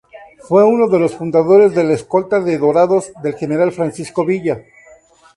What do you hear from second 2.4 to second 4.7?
""Dorados"" del general Francisco Villa.